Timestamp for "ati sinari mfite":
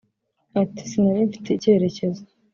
0.61-1.47